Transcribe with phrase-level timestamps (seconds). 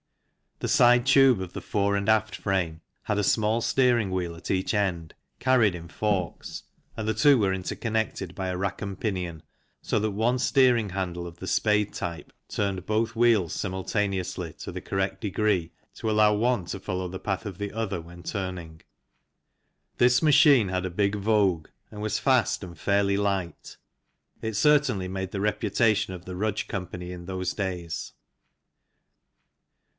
[0.61, 4.49] The side tube of the fore and aft frame had a small steering wheel at
[4.51, 6.63] each end, carried in forks,
[6.97, 9.41] and the two were intercon nected by a rack and pinion,
[9.81, 14.71] so that one steering handle of the spade type turned both wheels simul taneously to
[14.71, 18.81] the correct degree to allow one to follow the path of the other when turning.
[19.97, 23.77] This machine had a big vogue and was fast and fairly light.
[24.43, 26.87] It certainly made the reputation of the Rudge Co.
[26.91, 28.13] in those days.